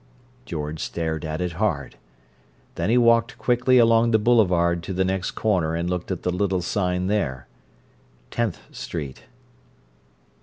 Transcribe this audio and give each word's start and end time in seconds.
George 0.45 0.79
stared 0.79 1.23
at 1.23 1.41
it 1.41 1.51
hard. 1.51 1.95
Then 2.73 2.89
he 2.89 2.97
walked 2.97 3.37
quickly 3.37 3.77
along 3.77 4.09
the 4.09 4.17
boulevard 4.17 4.81
to 4.81 4.93
the 4.93 5.05
next 5.05 5.31
corner 5.35 5.75
and 5.75 5.87
looked 5.87 6.09
at 6.09 6.23
the 6.23 6.31
little 6.31 6.63
sign 6.63 7.05
there. 7.05 7.45
"Tenth 8.31 8.61
Street." 8.71 9.25